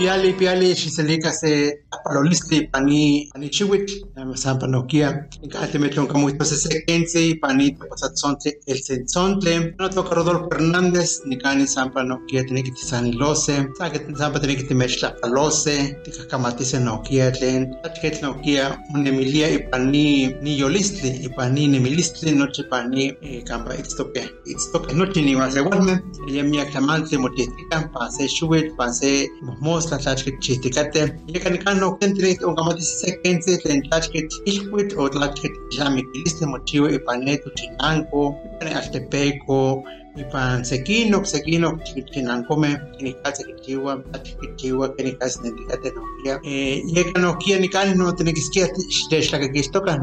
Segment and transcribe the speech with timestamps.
[0.00, 3.86] Piali, piali, xiselika se apalolistli pani pani chiwit,
[4.34, 10.48] san panokia, encate metron como esto se sequense, pani pasatzonte el sensontle, no toca Rodolfo
[10.52, 16.00] Hernández, ni cani san panokia, tiene que tisani lose, saque san tiene que timechla palose,
[16.02, 21.78] tika kamatise nokia tlen, tachket nokia, un emilia y pani ni yolistli, y pani ni
[21.78, 23.12] milistli, noche pani,
[23.44, 29.28] campa itstoke, itstoke, noche ni más igualmente, ella mi aclamante motitica, pase chuit, pase
[29.60, 31.00] mos la tlachkit chisticate,
[31.34, 37.50] yekan kan no kentri on kamati sequense tlen tlachkit ilhuit o tlachkit yamikiliste mochiwa ipaneto
[37.58, 39.84] chinanco, ipane altepeco,
[40.16, 41.78] ipan sequino, sequino,
[42.12, 44.02] chinancome, kinikatse kichiwa,
[44.40, 46.40] kichiwa, kinikatse nentikate nokia.
[46.44, 49.98] Eh, yekan nokia nikani no tenekiskia xtextlakakistoka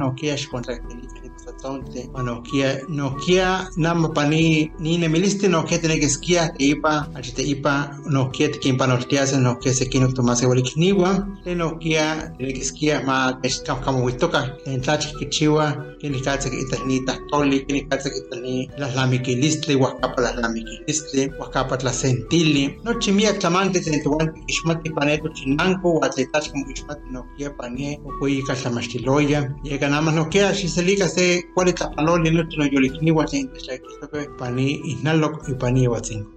[1.58, 2.10] bastante.
[2.12, 7.08] Bueno, kia, no kia nam pani ni ne miliste no kia tiene que skia ipa,
[7.16, 11.56] achite ipa no kia te kimpa nortiase no kia se kino tomase wali kiniwa, le
[11.56, 16.58] no kia tiene que skia ma eskam kamo witoka, en tachi kichiwa, kini katse ki
[16.58, 22.94] itani tahtoli, kini katse ki itani las lamikilistle, wakapa las lamikilistle, wakapa tla sentili, no
[23.00, 29.78] chimia tlamante tentuante kishmati paneto chinanko, watletach kamo kishmati no kia pane, okui katlamastiloya, y
[29.78, 33.80] que nada más no queda, si se liga se 40 paloli el otro yoliquinihuatín, ¿cachai?
[33.80, 35.88] Que que paní, isnalo y paní.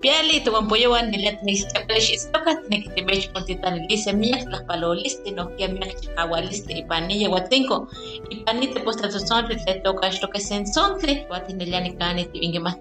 [0.00, 3.44] Piali, tu guan, ni let me establish, es lo que tiene que te mech con
[3.44, 4.62] titan, dice, miak las
[5.32, 7.88] no que miak chicahualiste, y paní yehuatinco,
[8.30, 11.70] y paní te postra tu sonre, te toca esto que se ensontre, guatín el
[12.60, 12.76] más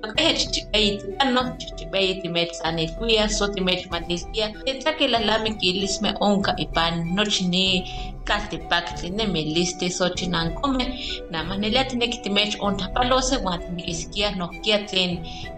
[5.59, 6.68] que ilisme onca, y
[8.29, 10.85] kaltipakti nemiliste so chinankome
[11.31, 15.12] namanela tinektimech ontapalose wan tinikiskia nohkia tlen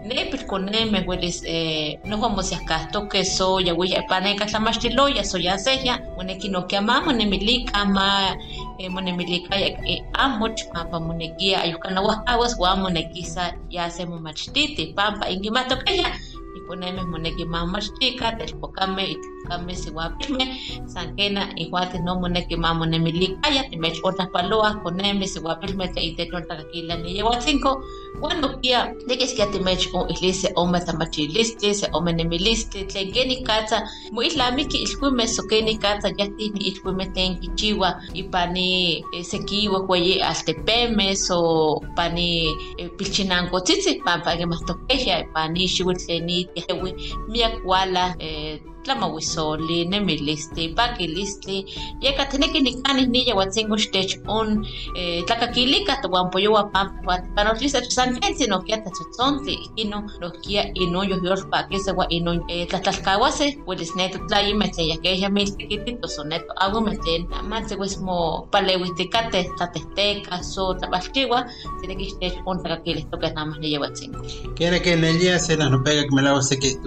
[0.08, 7.84] nepil koneme welis eh, nohomosiahkahtoke so yawiya ipaneka tlamachtiloya so yasehya moneki nohkia ma monemilika
[7.84, 8.36] ma
[8.78, 16.10] eh, monemilika eh, amoch pampa monekia ayuhkanauahawas wan monekisa yase momachtiti pampa inkimatokehya
[16.54, 20.44] iponeme moneki mamachtika telpokame itlpokame siwapilme
[20.86, 27.84] sankena ihuati no moneki mamonemilikaya timech otapaloa koneme siwapilme te itetontakakila niyewatzinko
[28.20, 35.26] wanokia nekiskia timech o ihlise ome tamachiliste se ome nemiliste tlen keni katsa moihlamiki ilhuime
[35.26, 42.46] so keni katsa yahtihni ilhuime tlen kichiwa ipani eh, sekiwa kueyi altepeme so pani
[42.78, 46.12] eh, pilchinankotzitzi pampa kemahtokehya ipani xiuitl
[46.50, 46.94] tihewi
[47.28, 51.66] miak wala eh, tlamawisoli, nemilistli, pakilistli,
[52.00, 54.66] yeka teneki nikani niya watzingo xtech un
[54.96, 62.66] eh, tlakakilika towanpoyowa pampa panotlisa tsankensi nokia tatzotzontle ino nokia ino yohyolpaki sewa ino eh,
[62.68, 69.50] tlatlalkawase welis neto tlayime tlen yakeya miltikitito so neto awime tlen amatse wes mo paleuitikate
[69.56, 71.44] tlatehteka so tlabalchiwa
[71.80, 74.18] teneki xtech un tlakakilihtoke namah niya watzingo
[74.56, 76.78] quiere que en el día se nos pega que me la sé que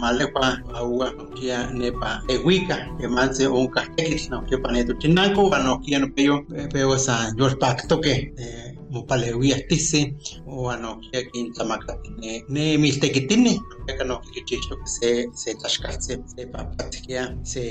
[0.00, 5.98] malepa agua kia nepa ehuica que manse un casquequis no que paneto chinanco no kia
[5.98, 8.32] no peyo peyo sa yo pacto que
[8.73, 10.14] mo paleuia tisi
[10.46, 15.54] o ano kia kin tamaka ne ne miltequitini que no que chicho que se se
[15.62, 17.62] tashkatse se papatkia se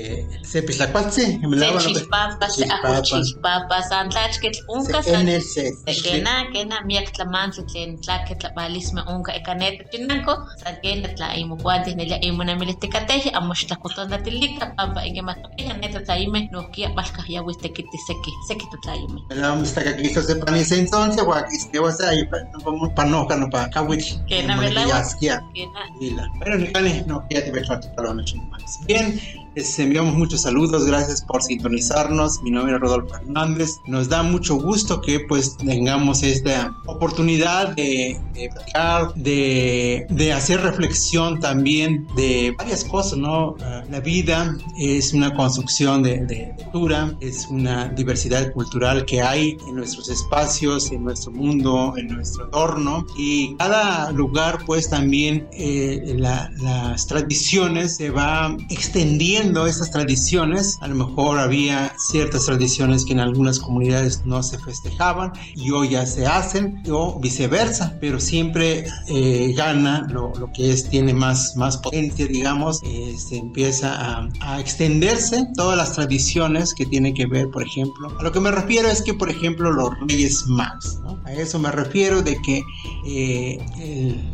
[0.42, 5.64] se pislacuatse me la Se chispapa, se ajo chispapa, san tlachketl unka, se san se
[5.72, 11.34] se kena, kena miak tlamantli tlen tlakeh tlapalismeh onka ika neta chinanko, san kena tla
[11.42, 19.22] imokuantih nelia imonamilihtikateh, amo xtlakotontatilika, pampa inkimatokeh neta tlaimeh nohkia balkahyaui tekiti seki, totlaimeh.
[19.40, 19.92] Vamos hasta que
[21.20, 22.28] entonces, wa que va a ser ahí,
[22.64, 24.24] vamos para no, para no, kawit.
[24.26, 24.86] Kena, ¿verdad?
[24.86, 25.44] Yaskia.
[25.54, 26.30] Kena, Lila.
[26.40, 28.80] Pero ni cane, no, ya te ves para los noches más.
[28.86, 29.20] Bien,
[29.54, 32.42] Les enviamos muchos saludos, gracias por sintonizarnos.
[32.42, 33.78] Mi nombre es Rodolfo Hernández.
[33.86, 38.20] Nos da mucho gusto que pues tengamos esta oportunidad de,
[39.14, 43.54] de, de, hacer reflexión también de varias cosas, ¿no?
[43.88, 49.76] La vida es una construcción de, de cultura, es una diversidad cultural que hay en
[49.76, 57.06] nuestros espacios, en nuestro mundo, en nuestro entorno y cada lugar pues también eh, las
[57.06, 63.58] tradiciones se va extendiendo esas tradiciones, a lo mejor había ciertas tradiciones que en algunas
[63.58, 70.06] comunidades no se festejaban y hoy ya se hacen o viceversa, pero siempre eh, gana
[70.10, 75.46] lo, lo, que es, tiene más, más potencia, digamos, eh, se empieza a, a, extenderse
[75.54, 79.02] todas las tradiciones que tienen que ver, por ejemplo, a lo que me refiero es
[79.02, 81.20] que, por ejemplo, los Reyes Magos, ¿no?
[81.24, 82.62] a eso me refiero de que
[83.06, 83.58] eh,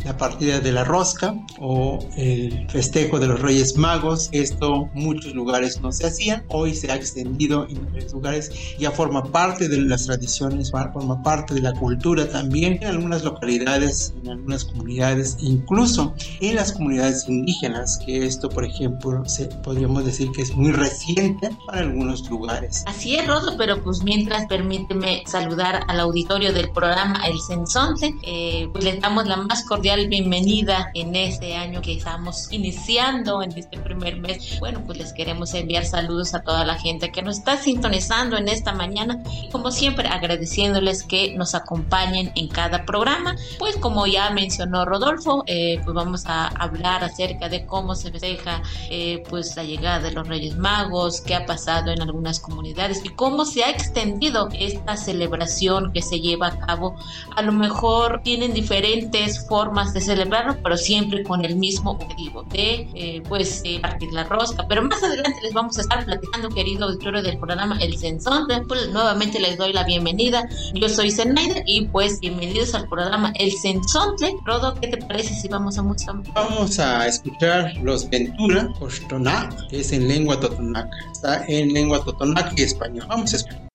[0.04, 5.80] la partida de la rosca o el festejo de los Reyes Magos, esto muchos lugares
[5.80, 10.06] no se hacían, hoy se ha extendido en varios lugares, ya forma parte de las
[10.06, 16.56] tradiciones, forma parte de la cultura también en algunas localidades, en algunas comunidades, incluso en
[16.56, 21.80] las comunidades indígenas, que esto, por ejemplo, se, podríamos decir que es muy reciente para
[21.80, 22.84] algunos lugares.
[22.86, 28.68] Así es, Rodo, pero pues mientras permíteme saludar al auditorio del programa El Sensonte, eh,
[28.72, 33.78] pues les damos la más cordial bienvenida en este año que estamos iniciando, en este
[33.78, 34.58] primer mes.
[34.60, 38.48] Bueno, pues les queremos enviar saludos a toda la gente que nos está sintonizando en
[38.48, 39.22] esta mañana
[39.52, 43.36] como siempre agradeciéndoles que nos acompañen en cada programa.
[43.58, 48.62] Pues como ya mencionó Rodolfo, eh, pues vamos a hablar acerca de cómo se festeja
[48.90, 53.10] eh, pues la llegada de los Reyes Magos, qué ha pasado en algunas comunidades y
[53.10, 56.96] cómo se ha extendido esta celebración que se lleva a cabo.
[57.36, 62.88] A lo mejor tienen diferentes formas de celebrarlo, pero siempre con el mismo objetivo de
[62.94, 64.66] eh, pues partir la rosca.
[64.68, 68.46] Pero más adelante les vamos a estar platicando, querido auditorio del programa El Sensón.
[68.68, 70.48] Pues nuevamente les doy la bienvenida.
[70.74, 74.36] Yo soy Zenaida y pues bienvenidos al programa El Sensontle.
[74.44, 76.14] Rodo, ¿qué te parece si vamos a música?
[76.34, 80.90] Vamos a escuchar Los Ventura, Costoná, que es en lengua totonaca.
[81.12, 83.06] Está en lengua totonaca y español.
[83.08, 83.69] Vamos a escuchar.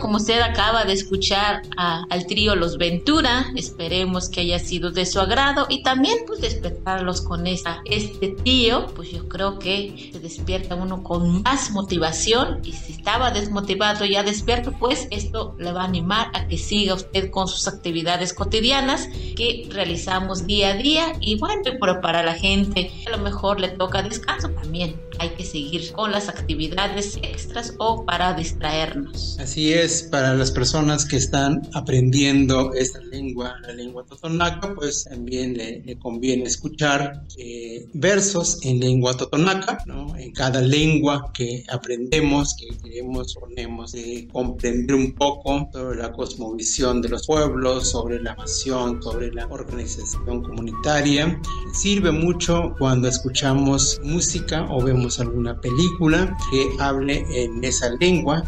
[0.00, 5.20] Como usted acaba de escuchar al trío Los Ventura, esperemos que haya sido de su
[5.20, 10.74] agrado y también pues despertarlos con esta, este tío, pues yo creo que se despierta
[10.74, 15.84] uno con más motivación y si estaba desmotivado ya despierto, pues esto le va a
[15.84, 21.38] animar a que siga usted con sus actividades cotidianas que realizamos día a día y
[21.38, 22.90] bueno, pero para la gente.
[23.06, 28.06] A lo mejor le toca descanso también hay que seguir con las actividades extras o
[28.06, 29.36] para distraernos.
[29.38, 35.58] Así es, para las personas que están aprendiendo esta lengua, la lengua totonaca, pues también
[35.58, 40.16] le, conviene escuchar eh, versos en lengua totonaca, ¿no?
[40.16, 47.02] En cada lengua que aprendemos, que queremos, ponemos de comprender un poco sobre la cosmovisión
[47.02, 51.38] de los pueblos, sobre la nación, sobre la organización comunitaria.
[51.74, 58.42] Sirve mucho cuando escuchamos música o vemos alguna película que hable en esa lengua.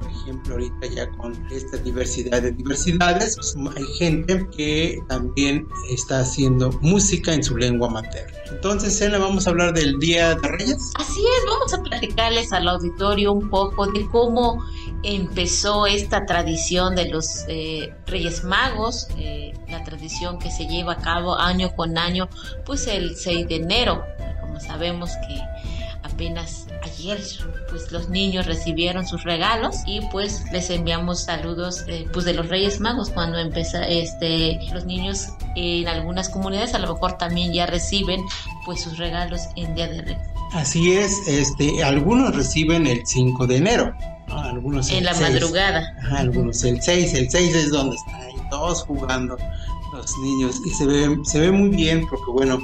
[0.00, 6.20] por ejemplo, ahorita ya con esta diversidad de diversidades, pues, hay gente que también está
[6.20, 8.36] haciendo música en su lengua materna.
[8.50, 10.92] Entonces, Ella, vamos a hablar del Día de Reyes.
[10.96, 14.62] Así es, vamos a platicarles al auditorio un poco de cómo
[15.02, 20.98] empezó esta tradición de los eh, Reyes Magos, eh, la tradición que se lleva a
[20.98, 22.28] cabo año con año,
[22.66, 24.04] pues el 6 de enero.
[24.40, 25.40] Como sabemos que
[26.12, 27.18] apenas ayer
[27.68, 32.48] pues los niños recibieron sus regalos y pues les enviamos saludos eh, pues de los
[32.48, 37.66] Reyes Magos cuando empieza este los niños en algunas comunidades a lo mejor también ya
[37.66, 38.20] reciben
[38.64, 40.20] pues sus regalos en Día de Reyes.
[40.52, 43.94] Así es, este algunos reciben el 5 de enero,
[44.28, 45.94] algunos en la madrugada.
[46.10, 49.36] algunos el 6, el 6 es donde están ahí todos jugando
[49.92, 52.58] los niños y se ve se ve muy bien porque bueno,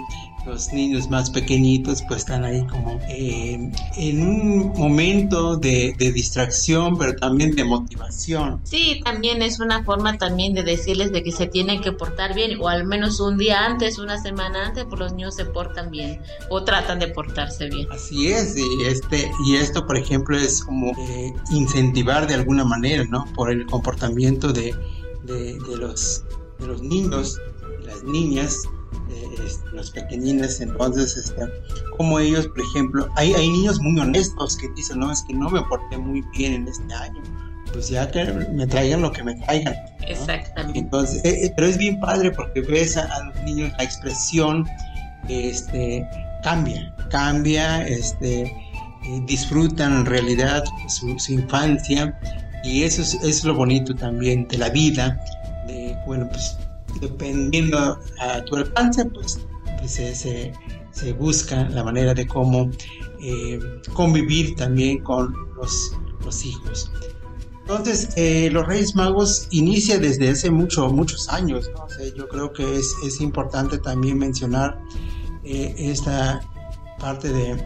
[0.47, 7.15] los niños más pequeñitos pues están ahí como eh, en un momento de, distracción pero
[7.17, 8.61] también de motivación.
[8.65, 12.59] Sí, también es una forma también de decirles de que se tienen que portar bien
[12.61, 16.21] o al menos un día antes, una semana antes, pues los niños se portan bien
[16.49, 17.89] o tratan de portarse bien.
[17.91, 23.05] Así es, y, este, y esto por ejemplo es como eh, incentivar de alguna manera,
[23.05, 23.25] ¿no?
[23.35, 24.75] Por el comportamiento de,
[25.25, 26.25] de, de los,
[26.61, 27.39] de los niños,
[27.85, 28.63] las niñas
[29.45, 31.43] este, los pequeñines, entonces, este,
[31.97, 35.49] como ellos, por ejemplo, hay, hay niños muy honestos que dicen, no, es que no
[35.51, 37.23] me porté muy bien en este año,
[37.73, 39.75] pues ya que me traigan lo que me traigan.
[40.07, 40.79] Exactamente.
[40.79, 44.67] Entonces, eh, eh, pero es bien padre porque ves a, los niños la expresión,
[45.29, 46.07] este,
[46.43, 52.19] cambia, cambia, este, eh, disfrutan en realidad su, su, infancia
[52.65, 55.21] y eso es, es lo bonito también de la vida,
[55.67, 56.57] de, bueno, pues
[57.01, 59.41] dependiendo a tu alcance, pues,
[59.79, 62.71] pues se, busca la manera de cómo
[63.21, 63.59] eh,
[63.93, 65.93] convivir también con los,
[66.25, 66.91] los hijos.
[67.69, 71.69] Entonces, eh, los Reyes Magos inicia desde hace mucho, muchos años.
[72.17, 74.79] yo creo que es, es importante también mencionar
[75.43, 76.41] eh, esta
[77.01, 77.57] parte de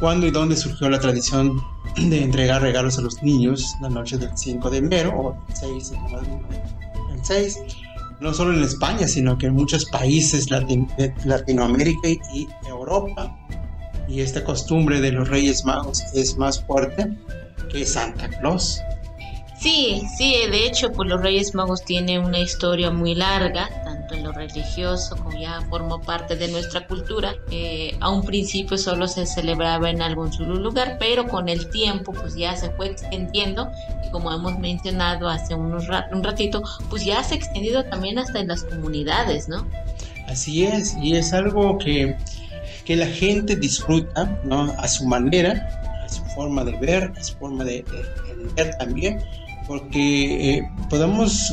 [0.00, 1.62] cuándo y dónde surgió la tradición
[1.96, 5.92] de entregar regalos a los niños la noche del 5 de enero o el 6,
[7.12, 7.58] el 6
[8.22, 13.36] no solo en España, sino que en muchos países de Latinoamérica y Europa.
[14.08, 17.16] Y esta costumbre de los Reyes Magos es más fuerte
[17.70, 18.80] que Santa Claus.
[19.58, 23.68] Sí, sí, de hecho, pues los Reyes Magos tienen una historia muy larga,
[24.32, 27.34] religioso como ya formó parte de nuestra cultura.
[27.50, 32.12] Eh, a un principio solo se celebraba en algún solo lugar, pero con el tiempo
[32.12, 33.70] pues ya se fue extendiendo
[34.06, 38.40] y como hemos mencionado hace unos un ratito, pues ya se ha extendido también hasta
[38.40, 39.66] en las comunidades, ¿no?
[40.28, 42.16] Así es, y es algo que,
[42.84, 44.72] que la gente disfruta, ¿no?
[44.78, 45.68] A su manera,
[46.04, 47.84] a su forma de ver, su forma de,
[48.30, 49.22] entender también,
[49.66, 51.52] porque eh, podemos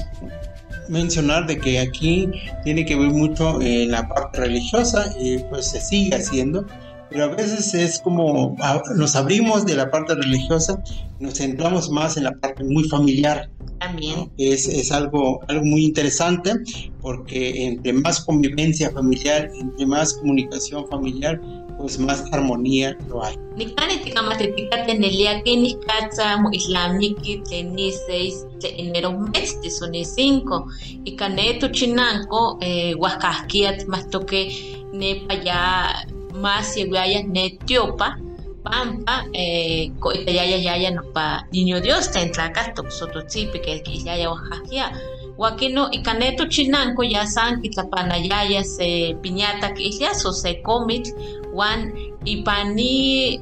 [0.89, 2.29] mencionar de que aquí
[2.63, 6.65] tiene que ver mucho en la parte religiosa y pues se sigue haciendo,
[7.09, 8.55] pero a veces es como
[8.95, 10.81] nos abrimos de la parte religiosa,
[11.19, 13.49] nos centramos más en la parte muy familiar.
[13.79, 14.29] También.
[14.37, 16.53] Es, es algo, algo muy interesante
[17.01, 21.39] porque entre más convivencia familiar, entre más comunicación familiar,
[21.79, 23.35] pues más armonía lo hay.
[23.55, 30.67] Nikani tikamatetika tenelia que niskatsa mo islamiki 6 de enero mes de sone 5
[31.05, 34.51] y caneto chinanco eh, huascasquiat más toque
[34.91, 36.05] nepa ya
[36.35, 38.19] más yayas ne tiopa
[38.61, 39.91] pampa eh,
[40.27, 44.91] yaya yaya no pa niño dios te entra acá soto tsipi que yaya huascasquia
[45.39, 51.07] Wakino ikaneto chinanco ya san kitlapanayaya se piñata que ya se comit
[51.53, 51.93] wan
[52.25, 53.41] ipani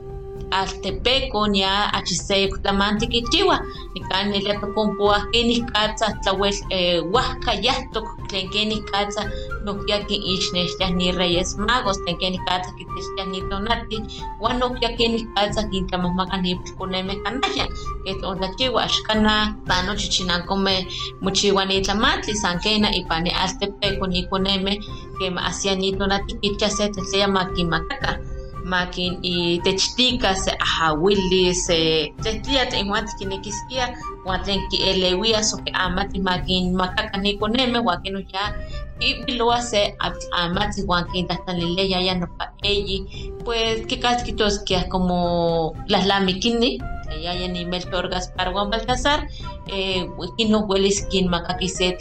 [0.51, 3.59] altepeco nia achisei kutamanti kichiwa
[3.93, 9.31] nikan nilepa kumpuajki nihkatza tlawel eh, wahka yahtok tlen ken nihkatza
[9.65, 13.97] nohkia kiixnextiah ni reyes magos tlen ken nihkatza kitextiah ni tonati
[14.39, 17.67] wan nohkia ken nihkatza kintlamahmaka nipilkonemeh kanaya
[18.05, 20.85] ket ontlachiwa axkana pano chichinankomeh
[21.21, 24.79] mochiwa nitlamantli san kena ipan ni altepeco nikonemeh
[25.19, 28.19] kema ahsia ni tonati kichia se tletleya makimakaka
[28.67, 35.71] makin y techtika se ahawili se techlia te ne quisia waten ki elewia so que
[35.73, 38.53] amati makin makaka ni koneme wakin ya
[38.99, 39.95] y lo hace
[40.35, 46.05] amati wakin tan lile ya ya no pa eji pues que casquitos que como las
[46.05, 46.79] lamikini
[47.21, 49.27] ya ya ni Melchor Gaspar Juan Baltasar
[49.67, 50.09] eh
[50.49, 51.97] no hueles quien makaki se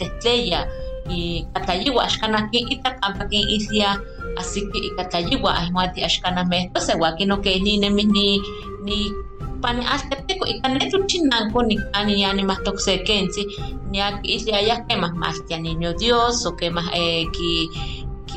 [1.09, 3.99] y katayiwa ashkana ki ita kampa ki isia
[4.37, 5.51] así que ikatayiwa
[6.49, 6.69] me.
[6.71, 8.41] Pues igual que no que ni ni ni
[8.83, 9.11] ni
[9.61, 13.47] pan astepeco y canetu chinanco ni ani yani más toxequensi
[13.89, 17.67] ni isia ya que más más niño Dios o que más eh, que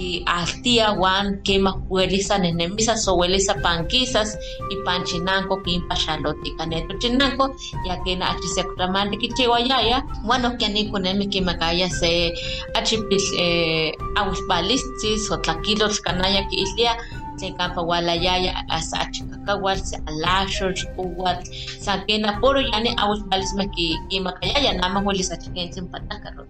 [0.00, 4.38] ki altia wan kema hueliza nenemisa so hueliza panquisas
[4.70, 7.44] y panchinanco ki impachalote caneto chinanco
[7.84, 11.88] ya que na achi se kutamandi ki chiwa yaya bueno que ni kunemi ki makaya
[11.90, 12.32] se
[12.74, 16.96] achi pis eh awishbalistis o tlaquilos kanaya ki islia
[17.36, 21.44] se campa wala yaya asa achi kakawal se alashor chikuwat
[21.80, 26.46] sa kena puro yani awishbalisma ki ki makaya nama hueliza chikensin patakaro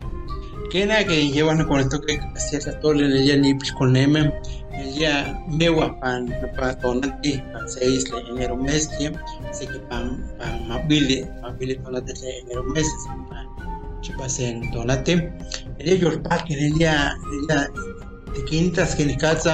[0.70, 4.32] Kena que llevan con esto que hacía todo el día ni con M
[4.78, 9.10] ella mewa pan pa tonati pan seis le enero mes que
[9.50, 12.86] se que pan pan mabile mabile tonati le enero mes
[13.28, 13.46] pan
[14.00, 15.14] chupasen tonati
[15.78, 17.68] ella yor pa que ella ella
[18.32, 19.52] de quintas que ni casa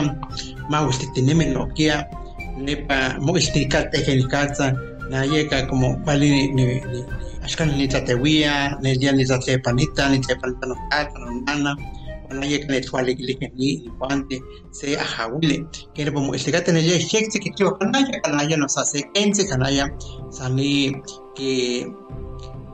[0.68, 1.90] ma usted teneme no que
[2.58, 4.74] nepa mo esticate que ni casa
[5.08, 6.64] na llega como vale ni ni
[7.46, 11.78] ashkan ni tatewia ni dia ni tate panita ni te panita no kata no nana
[12.26, 14.42] wana ye kan etwale gile ke ni ni pante
[14.74, 15.62] se ahawile
[15.94, 19.86] kere bomo estigate ne ye shekti ke tiwa kanaya kanaya no sa se kense kanaya.
[20.30, 20.90] Sani
[21.38, 21.86] que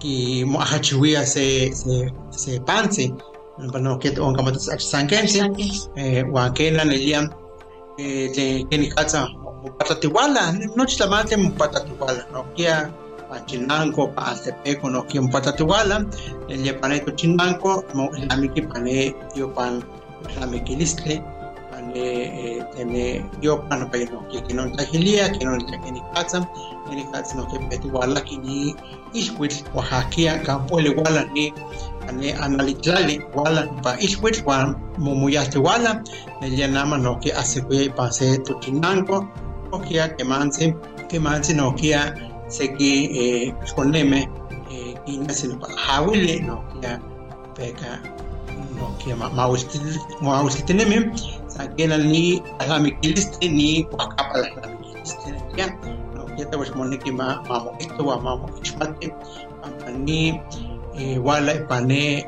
[0.00, 3.12] que mo ahachiwia se se se panse
[3.61, 5.52] no que on kama tas sankense
[6.00, 7.20] eh wa kena ne dia
[8.00, 9.28] eh te keni kata
[9.78, 10.56] patatiwala
[13.33, 16.07] Pachinanco, Paaltepeco, no quien patatuala,
[16.51, 19.83] el yapaneto chinanco, mo islamiki pane yopan
[20.29, 21.25] islamiki listle,
[21.71, 26.47] pane tene yopan pa no que no tajilia, que no tajini katsa,
[26.90, 28.77] ni katsa no que petuala que ni
[29.14, 31.55] iswit oaxaquia campo el iguala ni
[32.09, 36.05] ane analitlali wala pa iswit wan mumuyasti wala,
[36.42, 39.27] el yanama no que hace que pase tu chinanco,
[39.71, 40.77] o que manse,
[41.09, 41.97] que manse no que
[42.53, 42.93] seki
[43.75, 44.29] koneme
[44.73, 47.01] eh, ina sino pa hawile no kia
[47.57, 47.91] peka
[48.77, 49.29] no kia ma
[50.21, 50.99] mauskitineme
[51.49, 55.67] sa kena ni alamikiliste ni wakapa la alamikiliste kia
[56.15, 59.09] no kia te washmone ki ma mamo ito wa mamo ichmate
[60.05, 60.41] ni
[60.99, 62.27] eh, wala ipane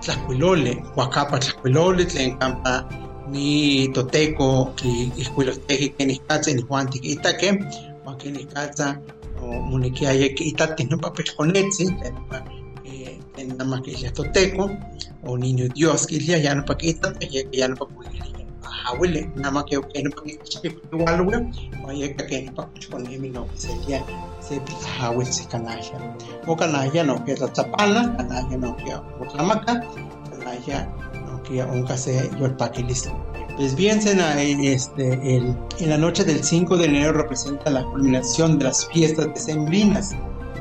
[0.00, 2.84] tlacuilole wakapa tlacuilole tlen kampa
[3.30, 7.48] ni toteco ki iskuilosteji kenikatsa ni juanti ki itake
[8.04, 9.23] wa kenikatsa muniki
[10.06, 11.86] aye que itati no papel conetsi
[13.36, 14.70] en nada más que ya toteco
[15.22, 16.94] o niño dios que ya no pa que
[17.52, 17.86] ya no pa
[18.86, 19.30] hawile
[19.68, 21.50] que que no pa que igual
[21.84, 24.04] o aye que no que mi no se ya
[24.40, 24.60] se
[24.98, 25.98] hawil se kanaya
[26.46, 28.92] o kanaya no que la kanaya no que
[30.30, 30.88] kanaya
[31.26, 33.10] no que un case yo el paquilis
[33.56, 38.58] Pues bien, Sena, este, el, en la noche del 5 de enero representa la culminación
[38.58, 40.10] de las fiestas decembrinas.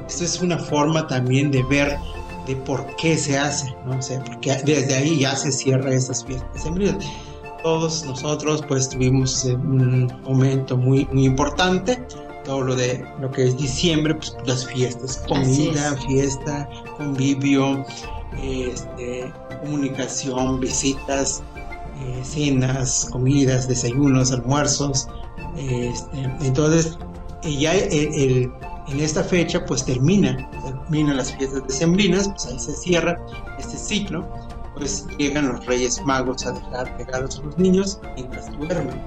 [0.08, 1.98] Esto es una forma también de ver
[2.46, 4.00] de por qué se hace, ¿no?
[4.02, 7.04] sé porque desde ahí ya se cierra estas fiestas decembrinas.
[7.64, 12.00] Todos nosotros pues tuvimos eh, un momento muy, muy importante,
[12.44, 17.86] todo lo de lo que es diciembre, pues las fiestas, comida, fiesta, convivio,
[18.42, 21.42] este, comunicación, visitas,
[22.00, 25.08] eh, cenas, comidas, desayunos, almuerzos.
[25.58, 26.98] Este, entonces,
[27.44, 33.20] ya en esta fecha, pues termina, terminan las fiestas decembrinas, pues ahí se cierra
[33.60, 34.28] este ciclo,
[34.76, 39.02] pues llegan los Reyes Magos a dejar regalos a los niños mientras duermen.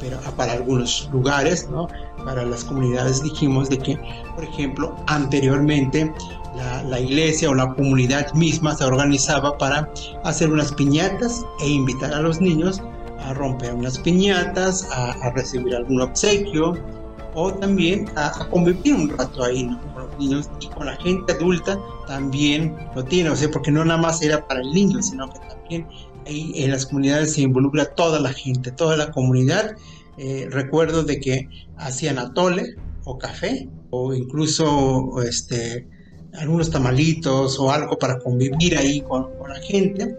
[0.00, 1.88] Pero para algunos lugares, ¿no?
[2.24, 3.98] Para las comunidades dijimos de que,
[4.34, 6.12] por ejemplo, anteriormente
[6.56, 9.90] la, iglesia o la comunidad misma se organizaba para
[10.24, 12.82] hacer unas piñatas e invitar a los niños
[13.18, 16.74] a romper unas piñatas, a, recibir algún obsequio
[17.34, 21.78] o también a, convivir un rato ahí con los niños y con la gente adulta
[22.06, 25.38] también lo tiene, o sea, porque no nada más era para el niño, sino que
[25.40, 25.86] también
[26.26, 29.76] ahí en las comunidades se involucra toda la gente, toda la comunidad.
[30.18, 35.86] Eh, recuerdo de que hacían atole o café o incluso este
[36.38, 40.16] algunos tamalitos o algo para convivir ahí con, la gente.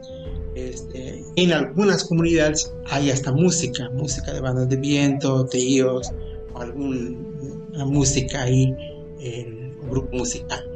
[0.55, 6.11] Este, en algunas comunidades hay hasta música, música de bandas de viento, tíos,
[6.53, 8.75] o alguna música ahí
[9.19, 10.67] en un grupo musical.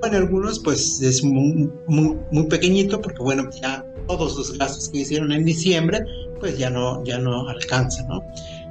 [0.00, 5.30] Bueno, algunos pues es muy, muy, pequeñito porque bueno, ya todos los gastos que hicieron
[5.32, 6.04] en diciembre
[6.40, 8.20] pues ya no, ya no alcanzan, ¿no?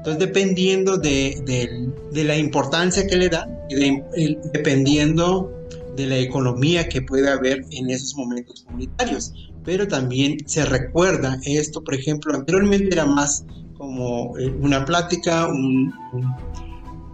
[0.01, 5.53] Entonces, dependiendo de, la importancia que le dan y dependiendo
[5.95, 9.31] de la economía que puede haber en esos momentos comunitarios.
[9.63, 13.45] Pero también se recuerda esto, por ejemplo, anteriormente era más
[13.77, 15.47] como eh, una plática,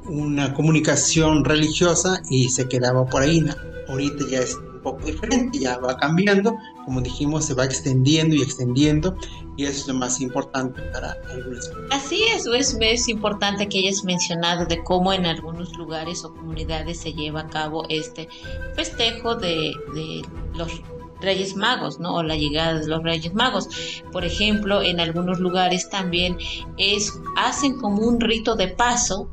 [0.06, 3.46] una comunicación religiosa y se quedaba por ahí.
[3.90, 6.56] Ahorita ya es un poco diferente, ya va cambiando,
[6.88, 9.14] como dijimos, se va extendiendo y extendiendo
[9.58, 14.06] y eso es lo más importante para algunas Así es, es, es importante que hayas
[14.06, 18.30] mencionado de cómo en algunos lugares o comunidades se lleva a cabo este
[18.74, 20.22] festejo de, de
[20.56, 20.82] los
[21.20, 22.16] Reyes Magos, ¿no?
[22.16, 23.68] O la llegada de los Reyes Magos.
[24.14, 26.38] Por ejemplo, en algunos lugares también
[26.78, 29.30] es hacen como un rito de paso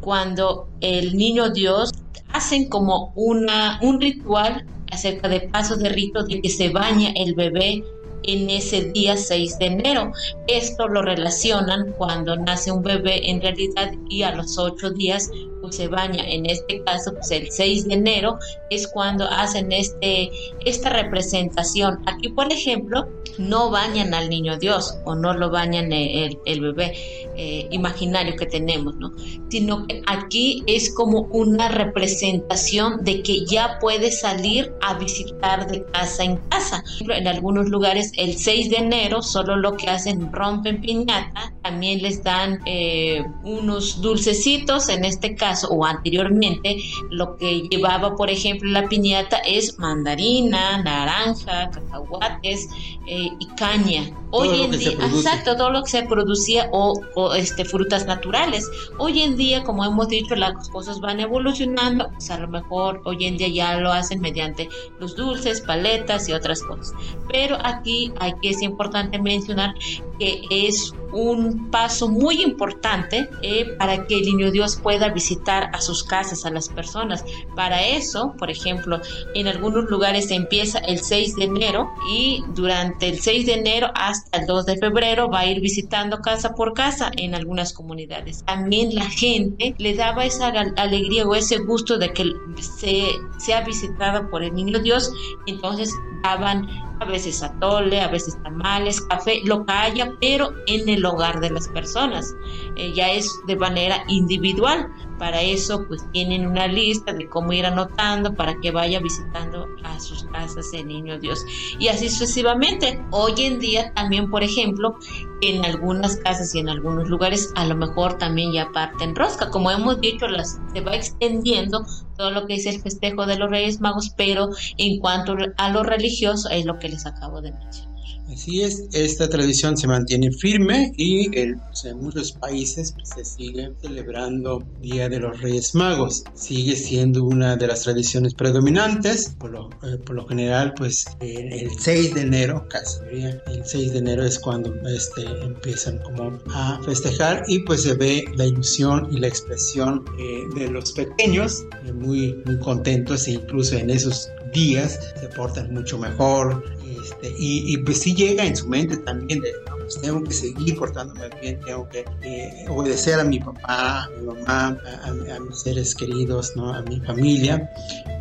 [0.00, 1.92] cuando el niño Dios
[2.32, 7.34] hacen como una un ritual acerca de pasos de rito de que se baña el
[7.34, 7.84] bebé
[8.22, 10.12] en ese día 6 de enero.
[10.46, 15.30] Esto lo relacionan cuando nace un bebé en realidad y a los 8 días
[15.60, 16.24] pues se baña.
[16.26, 18.38] En este caso, pues el 6 de enero
[18.70, 20.30] es cuando hacen este,
[20.64, 22.00] esta representación.
[22.06, 26.94] Aquí, por ejemplo, no bañan al niño Dios o no lo bañan el, el bebé
[27.36, 29.12] eh, imaginario que tenemos, ¿no?
[29.48, 35.84] Sino que aquí es como una representación de que ya puede salir a visitar de
[35.84, 36.84] casa en casa.
[37.00, 42.22] En algunos lugares el 6 de enero solo lo que hacen rompen piñata, también les
[42.22, 46.76] dan eh, unos dulcecitos, en este caso o anteriormente
[47.10, 52.68] lo que llevaba por ejemplo la piñata es mandarina, naranja, cacahuates
[53.06, 54.10] eh, y caña.
[54.32, 58.70] Hoy en día, exacto, todo lo que se producía o, este, frutas naturales.
[58.96, 63.24] Hoy en día, como hemos dicho, las cosas van evolucionando, pues a lo mejor hoy
[63.24, 64.68] en día ya lo hacen mediante
[65.00, 66.94] los dulces, paletas y otras cosas.
[67.28, 69.74] Pero aquí hay que es importante mencionar
[70.18, 75.80] que es un paso muy importante eh, para que el niño Dios pueda visitar a
[75.80, 77.24] sus casas, a las personas.
[77.56, 79.00] Para eso, por ejemplo,
[79.34, 83.90] en algunos lugares se empieza el 6 de enero y durante el 6 de enero
[83.94, 88.44] hasta el 2 de febrero va a ir visitando casa por casa en algunas comunidades.
[88.44, 93.06] También la gente le daba esa alegría o ese gusto de que se
[93.38, 95.10] sea visitada por el niño Dios,
[95.46, 96.68] entonces daban
[97.00, 101.50] a veces atole, a veces tamales, café, lo que haya, pero en el hogar de
[101.50, 102.34] las personas.
[102.76, 104.88] Eh, ya es de manera individual.
[105.20, 110.00] Para eso, pues tienen una lista de cómo ir anotando para que vaya visitando a
[110.00, 111.44] sus casas el niño Dios.
[111.78, 113.04] Y así sucesivamente.
[113.10, 114.96] Hoy en día también, por ejemplo,
[115.42, 119.50] en algunas casas y en algunos lugares, a lo mejor también ya parten rosca.
[119.50, 121.84] Como hemos dicho, las, se va extendiendo
[122.16, 125.82] todo lo que es el festejo de los Reyes Magos, pero en cuanto a lo
[125.82, 127.90] religioso es lo que les acabo de mencionar.
[128.32, 133.72] Así es, esta tradición se mantiene firme y pues, en muchos países pues, se sigue
[133.82, 136.22] celebrando Día de los Reyes Magos.
[136.34, 141.70] Sigue siendo una de las tradiciones predominantes, por lo, eh, por lo general pues el
[141.76, 147.42] 6 de enero, casi el 6 de enero es cuando este, empiezan como a festejar
[147.48, 152.40] y pues se ve la ilusión y la expresión eh, de los pequeños eh, muy,
[152.44, 156.62] muy contentos e incluso en esos días se portan mucho mejor,
[157.02, 161.28] este, y, pues sí llega en su mente también de, pues tengo que seguir portándome
[161.40, 166.54] bien, tengo que eh, obedecer a mi papá, a mi mamá, a, mis seres queridos,
[166.56, 166.72] ¿no?
[166.72, 167.70] a mi familia.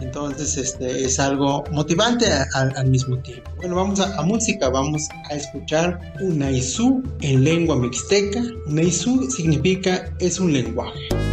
[0.01, 3.51] Entonces este, es algo motivante al mismo tiempo.
[3.57, 8.41] Bueno, vamos a, música, vamos a escuchar una isú en lengua mixteca.
[8.67, 11.28] Una isú significa es un lenguaje.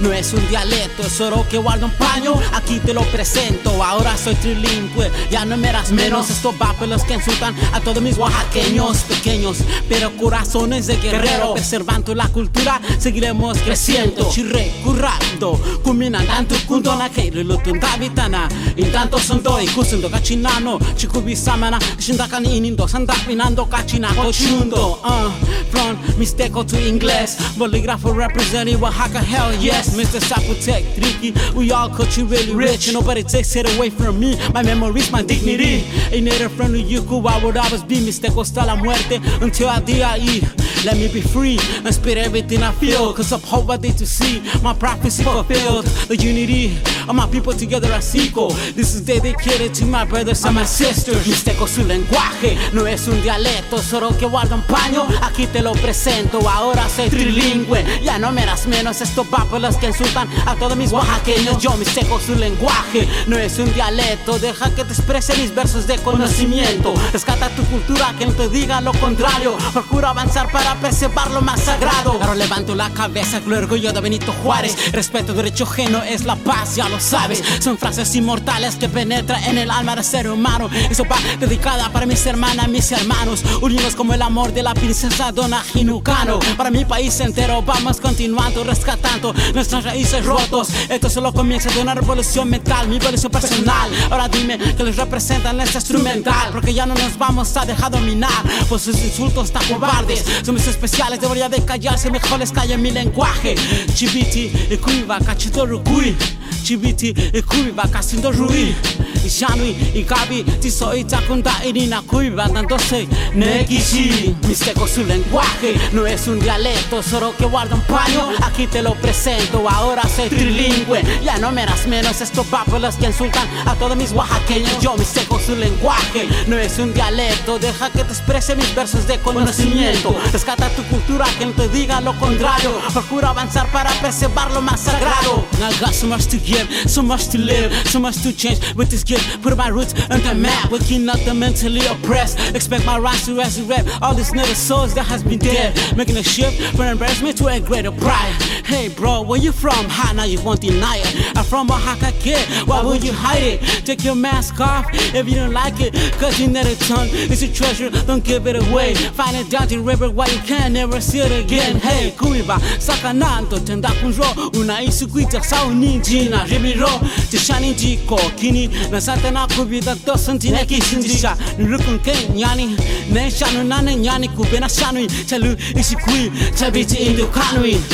[0.00, 2.34] No es un dialecto, es oro que guarda un paño.
[2.54, 6.30] Aquí te lo presento, ahora soy trilingüe, ya no me das menos.
[6.30, 6.54] Estos
[6.88, 9.58] los que insultan a todos mis oaxaqueños pequeños,
[9.88, 11.54] pero corazones de guerrero.
[11.54, 14.30] Preservando la cultura, seguiremos creciendo.
[14.30, 18.48] Chirre, currando, cuminando, kundona, que relutunda vitana.
[18.76, 25.00] Intanto son doi, kusendo cachinano, chikubi samana, shindakan inindo, sandapinando cachina, cochundo.
[25.04, 25.30] Uh,
[25.70, 30.20] from Mixteco to inglés, bolígrafo represent representing Oaxaca, hell yes, Mr.
[30.20, 31.34] Zapotec, Tricky.
[31.56, 34.36] We all culture really rich, and nobody takes it away from me.
[34.52, 35.84] My memories, my dignity.
[36.12, 38.32] A native from the Yuku, why would I always be Mr.
[38.32, 40.69] Costa la muerte until I die?
[40.84, 43.12] Let me be free and spit everything I feel.
[43.12, 45.84] Cause I'm hoping to see my prophecy fulfilled.
[46.08, 48.50] The unity of my people together as equal.
[48.74, 51.26] This is dedicated to my brothers and my sisters.
[51.26, 55.06] Mixteco su lenguaje, no es un dialecto, solo que guarda un paño.
[55.22, 57.84] Aquí te lo presento, ahora soy trilingüe.
[58.02, 59.26] Ya no me das menos estos
[59.60, 61.58] los que insultan a todos mis oaxaqueños.
[61.58, 64.38] Yo mixteco su lenguaje, no es un dialecto.
[64.38, 66.94] Deja que te exprese mis versos de conocimiento.
[67.12, 69.56] Rescata tu cultura, que no te diga lo contrario.
[69.72, 72.12] Procura avanzar para preservar lo más sagrado.
[72.12, 74.92] Ahora levanto la cabeza el orgullo de Benito Juárez.
[74.92, 77.42] Respeto, derecho ajeno es la paz, ya lo sabes.
[77.60, 80.68] Son frases inmortales que penetran en el alma del ser humano.
[80.90, 83.42] Eso va dedicada para mis hermanas, mis hermanos.
[83.60, 86.38] Unidos como el amor de la princesa Dona Jinucano.
[86.56, 90.68] Para mi país entero vamos continuando, rescatando nuestras raíces rotos.
[90.88, 93.90] Esto solo comienza de una revolución mental, mi evolución personal.
[94.10, 96.50] Ahora dime que les representan este instrumental.
[96.52, 98.30] Porque ya no nos vamos a dejar dominar
[98.68, 100.24] por sus insultos tan cobardes
[100.66, 103.54] especiales debería de callarse, mejor les calle mi lenguaje.
[103.94, 106.16] Chibiti, ikuiva, cachito rukui.
[106.62, 108.74] Chibiti, ikuiva, casindo rui.
[109.24, 114.34] Ishanui, ikabi, tiso itakunda, irina kuiva, dándose nekishi.
[114.46, 118.30] Mixteco su lenguaje, no es un dialecto, solo que guarda un paño.
[118.42, 121.02] Aquí te lo presento, ahora soy trilingüe.
[121.22, 122.46] Ya no me das menos estos
[122.80, 124.80] los que insultan a todos mis oaxaqueños.
[124.80, 129.18] Yo mixteco su lenguaje, no es un dialecto, deja que te exprese mis versos de
[129.18, 130.14] conocimiento.
[130.32, 132.70] Rescata tu cultura, que no te diga lo contrario.
[132.92, 135.46] Procura avanzar para preservar lo más sagrado.
[135.60, 138.60] I got so much to give, so much to live, so much to change.
[138.74, 140.70] With this gift, put my roots on the map.
[140.70, 142.38] Waking up the mentally oppressed.
[142.54, 145.68] Expect my rise to resurrect all these little souls that has been dead.
[145.96, 148.34] Making a shift from embarrassment to a greater pride.
[148.64, 149.84] Hey, bro, where you from?
[149.88, 151.36] How now you won't deny it.
[151.36, 152.46] I'm from Oaxaca, kid.
[152.68, 153.60] Why would you hide it?
[153.84, 155.92] Take your mask off if you don't like it.
[156.20, 158.94] Cause you know the tongue is a treasure, don't give it away.
[158.94, 163.58] Find it down the river while you can never see it again hey kuiba sakanando
[163.58, 164.24] tenda kunjo
[164.60, 166.88] una isukuita sauni jina remiro
[167.30, 168.99] tishani jiko kini na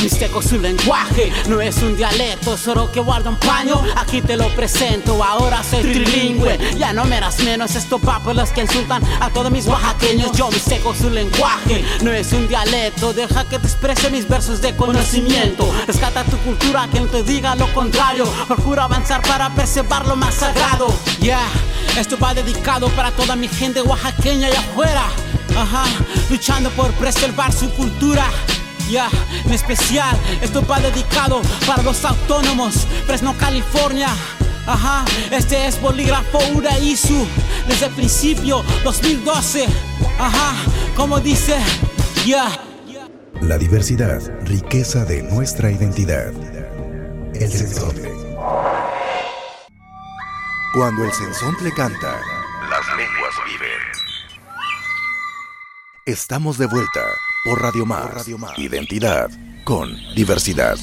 [0.02, 1.32] mixteco su lenguaje.
[1.48, 3.80] No es un dialecto solo que guarda un paño.
[3.96, 6.58] Aquí te lo presento ahora soy trilingüe.
[6.78, 8.00] Ya no me das menos estos
[8.34, 10.32] los que insultan a todos mis oaxaqueños.
[10.32, 11.84] Yo mixteco su lenguaje.
[12.02, 15.72] No es un dialecto Deja que te exprese mis versos de conocimiento.
[15.86, 18.26] Rescata tu cultura, que no te diga lo contrario.
[18.46, 20.88] Procura avanzar para preservar lo más sagrado.
[21.20, 21.48] Yeah,
[21.98, 25.04] esto va dedicado para toda mi gente oaxaqueña y afuera.
[25.56, 25.84] Ajá,
[26.30, 28.26] luchando por preservar su cultura.
[28.88, 29.10] Ya, yeah,
[29.44, 34.08] en especial, esto va dedicado para los autónomos, Fresno, California.
[34.66, 37.26] Ajá, este es Bolígrafo Uraizu,
[37.68, 39.66] desde el principio, 2012.
[40.18, 40.54] Ajá,
[40.96, 41.56] como dice,
[42.26, 42.48] ya.
[43.40, 46.32] La diversidad, riqueza de nuestra identidad.
[47.34, 47.92] El sexo.
[50.76, 51.10] Cuando el
[51.62, 52.20] le canta,
[52.68, 53.80] las lenguas viven.
[56.04, 57.00] Estamos de vuelta
[57.46, 58.28] por Radio Más.
[58.58, 59.30] Identidad
[59.64, 60.76] con diversidad.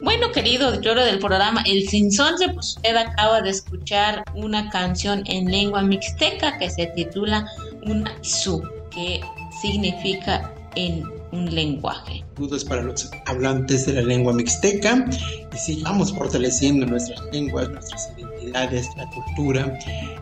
[0.00, 5.48] Bueno, querido lloro del programa El Sinsonte, pues usted acaba de escuchar una canción en
[5.48, 7.46] lengua mixteca que se titula
[7.82, 9.20] Una Su, que
[9.62, 12.24] significa en un lenguaje.
[12.34, 15.06] Saludos para los hablantes de la lengua mixteca
[15.52, 19.78] y sigamos fortaleciendo nuestras lenguas, nuestras identidades, la cultura.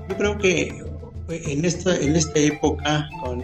[0.09, 0.85] Yo creo que
[1.29, 3.43] en esta, en esta época, con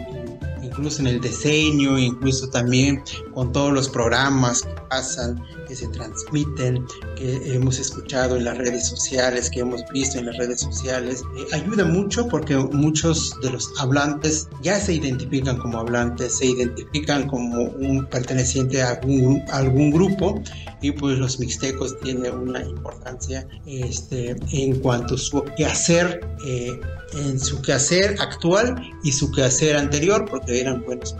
[0.63, 3.01] incluso en el diseño, incluso también
[3.33, 6.85] con todos los programas pasan, que se transmiten,
[7.17, 11.45] que hemos escuchado en las redes sociales, que hemos visto en las redes sociales, eh,
[11.53, 17.63] ayuda mucho porque muchos de los hablantes ya se identifican como hablantes, se identifican como
[17.63, 20.41] un perteneciente a algún, algún grupo
[20.81, 26.79] y pues los mixtecos tienen una importancia este, en cuanto a su quehacer, eh,
[27.17, 31.13] en su quehacer actual y su quehacer anterior, porque eran buenos.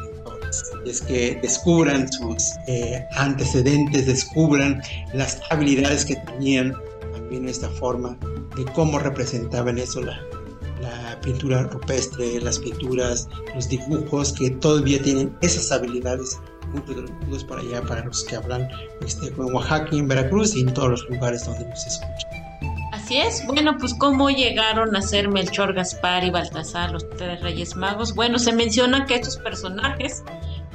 [0.85, 4.81] Es que descubran sus eh, antecedentes, descubran
[5.13, 6.73] las habilidades que tenían
[7.13, 8.17] también esta forma
[8.55, 10.19] de cómo representaban eso la,
[10.81, 16.37] la pintura rupestre, las pinturas, los dibujos que todavía tienen esas habilidades
[16.75, 18.67] muchos para allá, para los que hablan
[19.05, 22.31] este, en Oaxaca, en Veracruz y en todos los lugares donde nos escuchan.
[22.91, 23.45] Así es.
[23.45, 28.15] Bueno, pues cómo llegaron a ser Melchor, Gaspar y Baltasar, los tres reyes magos.
[28.15, 30.23] Bueno, se menciona que estos personajes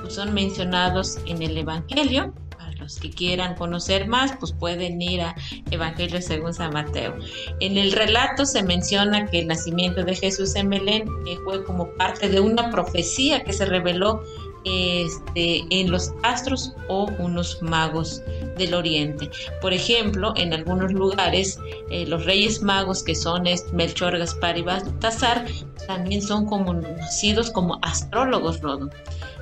[0.08, 2.32] son mencionados en el Evangelio.
[2.56, 5.34] Para los que quieran conocer más, pues pueden ir a
[5.70, 7.16] Evangelio según San Mateo.
[7.60, 11.88] En el relato se menciona que el nacimiento de Jesús en Belén eh, fue como
[11.94, 14.22] parte de una profecía que se reveló
[14.64, 18.22] este, en los astros o unos magos
[18.58, 19.30] del oriente.
[19.60, 21.58] Por ejemplo, en algunos lugares,
[21.90, 25.46] eh, los reyes magos que son Melchor, Gaspar y Baltasar
[25.86, 28.90] también son conocidos como astrólogos, Rodo,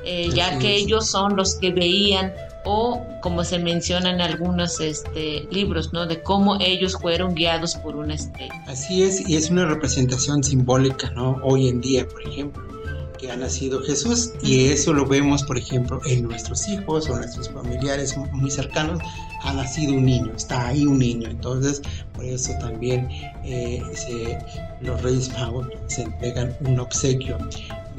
[0.05, 2.33] eh, ya que ellos son los que veían
[2.65, 6.07] o como se menciona en algunos este, libros, ¿no?
[6.07, 8.53] De cómo ellos fueron guiados por una estrella.
[8.67, 11.41] Así es, y es una representación simbólica, ¿no?
[11.43, 12.78] Hoy en día, por ejemplo
[13.19, 17.51] que ha nacido Jesús y eso lo vemos, por ejemplo, en nuestros hijos o nuestros
[17.51, 19.01] familiares muy cercanos,
[19.43, 21.83] ha nacido un niño, está ahí un niño, entonces
[22.15, 23.09] por eso también
[23.45, 23.83] eh,
[24.81, 27.39] los Reyes Magos se entregan un obsequio.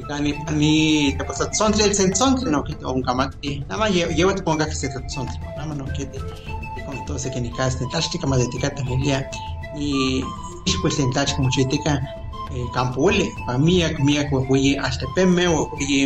[0.08, 4.42] Gani pani te pasa sontle el sensontle no que un camati nada más lleva te
[4.42, 6.18] ponga que se sontle nada más no que te
[6.86, 7.86] con entonces que ni caste
[8.26, 8.48] más de
[9.76, 10.22] y
[10.82, 11.10] pues en
[12.74, 13.26] campole
[13.58, 16.00] miak miak wahuyi astepeme wahuyi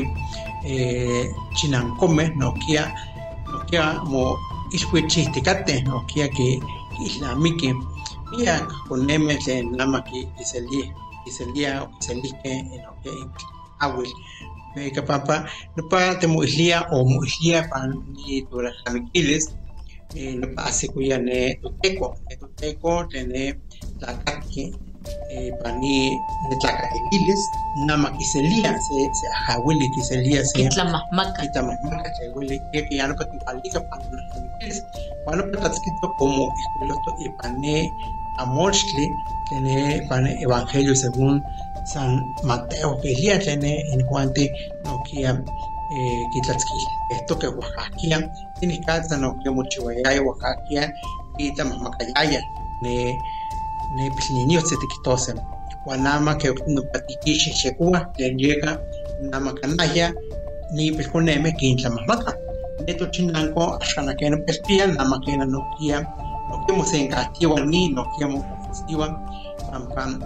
[1.57, 2.83] chinancome nokia
[3.53, 4.39] nokia mo
[4.77, 6.61] iswe chisticate nokia que
[7.07, 7.75] islamike
[8.31, 10.85] miak poneme tlen nama ki iselie
[11.27, 12.53] iselia iselike
[12.85, 13.13] nokia
[13.81, 14.13] awil
[14.75, 19.55] Meka papa, nopa temoislia o moislia pan ni tura jamiquiles,
[20.41, 23.55] nopa hace cuya ne tuteco, ne tuteco tene
[24.01, 24.75] la caque,
[25.31, 26.17] eh, pani
[26.51, 27.51] netlacatequiles,
[27.87, 34.85] nama quiselia, se, ajahuili quiselia, se itlamahmaca, itlamahmaca, se huili, que ya no patipalica familiares,
[35.25, 37.93] cuando escrito como escueloto y pané
[38.39, 39.09] amorchli,
[39.49, 41.43] tiene pane evangelio según
[41.85, 44.41] San Mateo, que ya tiene en cuanto
[44.85, 46.25] no que eh,
[47.11, 50.93] esto que Oaxaca, tiene casa no que mucho Oaxaca,
[51.39, 52.41] y tamamacayaya,
[52.83, 53.19] ne
[53.95, 55.35] ne pilniño se te quitose
[55.85, 58.81] guanama que no patiquiche chekua le llega
[59.21, 60.13] nama canaya
[60.73, 62.35] ni pilconeme que incha mamaka
[62.87, 66.01] neto chinanco ashana que no pespía nama que no kia
[66.51, 69.07] no quemo se encatiwa ni no quemo festiwa
[69.71, 70.21] pam pam.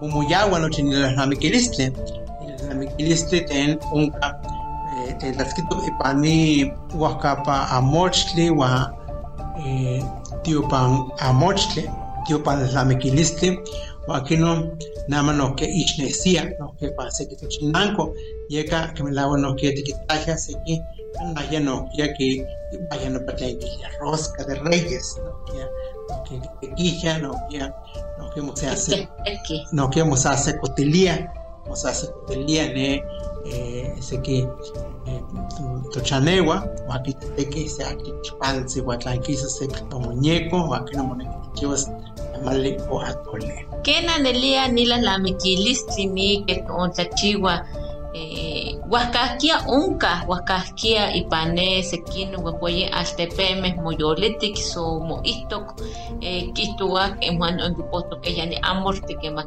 [0.00, 1.92] Como ya no tiene la namiquilistle
[2.58, 4.40] la namiquilistle ten unca
[5.20, 8.90] te escrito ipani wakapa amochli wa
[10.42, 11.88] tío pan amochli
[12.24, 13.62] tio pan la mequiliste
[14.06, 14.72] o aquí no
[15.08, 18.12] nada no que ichnesia no que pase que chinanco
[18.48, 20.80] llega que me lavo no que te quitaja así que
[21.34, 22.46] vaya no ya que
[22.90, 28.60] vaya no para que la rosca de reyes no que que no que no que
[28.60, 29.08] se hace
[29.72, 31.32] no que se hace cotilía
[31.74, 33.04] se hace cotilía ne
[33.46, 34.48] eh, ese que
[35.92, 36.68] tochanewa
[37.50, 41.16] que se aquí panse guatlanquiza se muñeco aquí no
[42.42, 43.66] moneda mali o atole.
[43.82, 47.66] Kenan elia nila la miquilistli ni que ontlachiwa
[48.14, 55.80] eh, Huascasquia unca, huascasquia ipane sequino huehueye altepemes moyoletic so moistok
[56.20, 59.46] eh, kistuak emuan ondipoto que ya ni amor te que más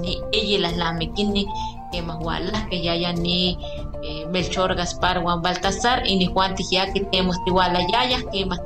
[0.00, 1.46] ni ella las lamekini
[1.92, 3.58] que más walas que ya ya ni
[4.02, 8.46] eh, Melchor Gaspar Juan Baltasar y ni Juan ya que tenemos igual a yaya que
[8.46, 8.60] más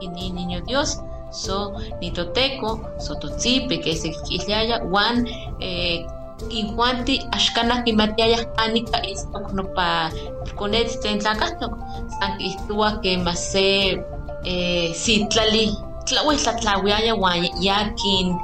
[0.00, 1.00] ni niño Dios
[1.34, 5.26] so nitoteco so totzipe que se quillaya Juan
[5.60, 6.06] eh,
[6.50, 10.10] injuanti axkanah kimatiayah anika istok nopa
[10.54, 11.74] konetl tlen tlakahtok
[12.18, 13.98] san kihtowa kema se
[14.46, 15.74] eh, sitlali
[16.06, 18.36] tlauel tlatlawiaya uan yakin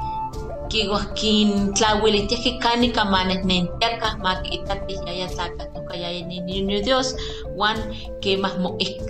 [0.71, 7.11] kiwah kintlawilitiahki kanika manehnentiakah makiitatih yaya tlakahtoka yaya niño Dios
[7.59, 7.75] uan
[8.23, 8.55] kemah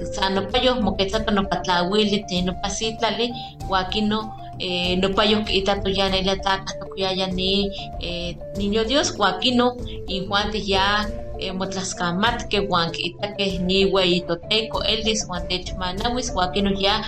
[0.09, 3.29] san nopayoh moketzato nopa tlawili tlen nopa sitlali
[3.69, 7.29] uan kino eh, no payo que ita to ya ne la ta to ya ya
[7.29, 7.69] ni
[8.01, 11.05] eh, niño Dios y Juan ya
[11.41, 16.31] eh, motlaskamat que Juan que ita que ni güey to teco eldis Juan de chmanawis
[16.33, 17.01] guaquino ya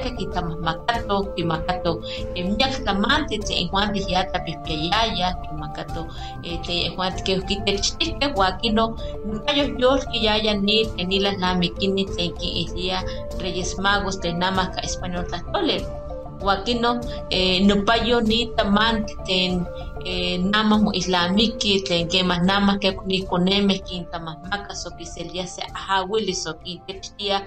[0.00, 2.00] que kita makato que makato
[2.34, 6.08] eh, miak en Juan ya ta pipiaya que makato
[6.42, 11.20] eh, te Juan que quite chiste guaquino no payo Dios que ya ya ni ni
[11.20, 13.04] las la mikini te que ilia
[13.38, 15.99] Reyes Magos de Namaka español tatole
[16.42, 19.64] wakino eh, nopayo ni taman ten
[20.04, 26.54] eh, nama mo islamiki tlen kemah nama ke nikonemeh kintamahmaka so kiselia se ahawili so
[26.54, 27.44] kintechtia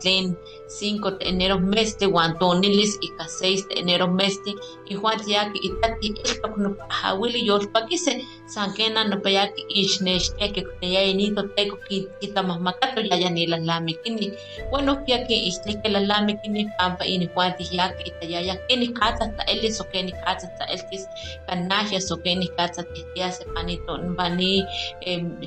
[0.00, 0.36] tlen
[0.68, 4.52] 5 de enero mesti uan tonilis ika 6 de enero mesti
[4.92, 11.42] ihuan tiyaki itati iltok nopa ahawili yolpakise san kena nopa yaki ixnextia ke kuneyaya nito
[11.56, 11.76] teko
[12.20, 14.32] kitamahmakato yaya nilalamikini
[14.70, 20.12] bueno kiaki ixtlike lalamikini pampa ini huan tiyaki itayaya keni katsa ta elis o keni
[20.24, 21.08] katsa ta elkis
[21.48, 24.64] kanahia so keni katsa tihtia se panito nbani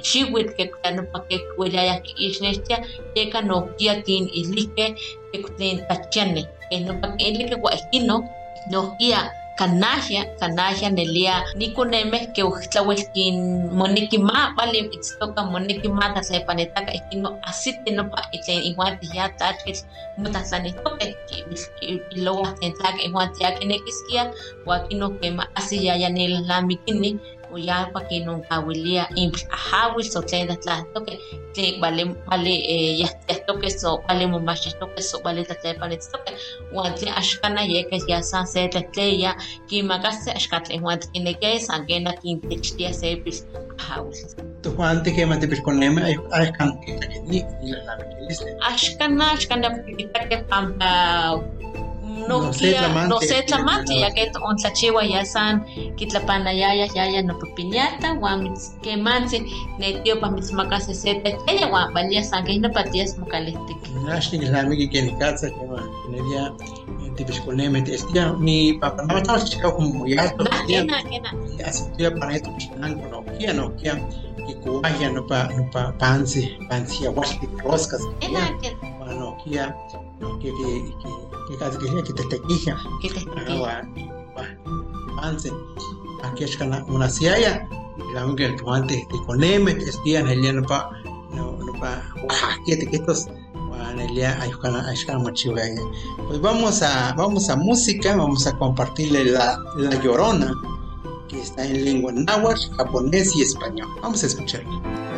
[0.01, 2.81] xiwit ke nopa ke kueyaya ki ixnextia
[3.13, 4.85] teka no kia kin islike
[5.31, 8.17] ke kuten tachane ke nopa ilike guajino
[8.71, 9.21] no kia
[9.59, 13.35] kanahia kanahia nelia nikoneme ke utlawel kin
[13.79, 19.29] moniki ma vale itztoka moniki ma ta se panetaka ikino asite nopa itlen igual ya
[19.39, 19.77] tachil
[20.17, 21.07] mutaslanitoke
[22.15, 24.33] ilowa tentlaka igual ya kenekiskia
[24.65, 25.93] wakino kema asi ya
[27.57, 31.19] ya nel lamikini uyapa que nunca huelía impl ahawil so tlen tlahtokeh
[31.53, 36.35] tlen vale vale eh yahtokeh so vale momachtokeh so vale tlatlepanitztokeh
[36.73, 39.35] uan tlen axkanah yeka ya san se tletleya
[39.67, 43.35] kimakase axkan tlen uan tkinekia san kena kintechtia se pil
[43.79, 44.15] ahawil
[44.61, 46.77] Tujuan te quema te pilconeme ay ay kan
[47.25, 48.05] ni ni la la
[48.69, 51.41] axkanah axkanah kitakeh pampa
[52.11, 53.09] no No kia setlamante.
[53.09, 53.93] no setlamante
[55.11, 58.53] ya san kitlapanayaya yaya no piñata wan
[58.83, 59.37] kemansi
[59.79, 64.63] netio pa mitzmakase sete ella wan valia san que no patias mocalestic Nash ni la
[64.63, 65.81] mi que ni casa que ma
[66.11, 66.53] nelia
[67.15, 71.31] te pilconeme te estia mi papá no estaba chica como muy alto na ya kena
[74.47, 78.01] no kia no kia que kuaya no pa no pa pansi pansi a washi roscas
[78.19, 79.75] kena kena no kia
[80.19, 80.69] no que que
[81.01, 81.09] que
[81.47, 82.77] que casi que que te tequija.
[83.01, 83.21] Que te
[83.51, 83.81] agua
[85.15, 85.51] panse
[86.23, 87.67] aquí es kana una siaya
[88.13, 90.89] la un que el tomate de coneme es día en el no pa
[91.31, 92.01] no no pa
[92.65, 93.27] que te que estos
[94.13, 94.37] día
[96.27, 100.53] pues vamos a vamos a música vamos a compartirle la la llorona
[101.31, 103.87] que está en lengua náhuatl japonés y español.
[104.01, 105.10] Vamos a escucharla